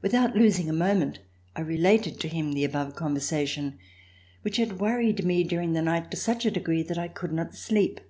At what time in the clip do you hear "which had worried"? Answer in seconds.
4.40-5.26